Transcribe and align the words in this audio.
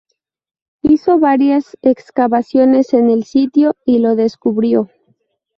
Hizo 0.81 1.19
varias 1.19 1.77
excavaciones 1.83 2.95
en 2.95 3.11
el 3.11 3.23
sitio 3.23 3.75
y 3.85 3.99
lo 3.99 4.15
describió. 4.15 4.89